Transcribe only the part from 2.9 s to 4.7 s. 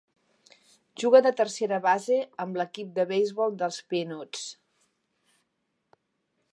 de beisbol dels Peanuts.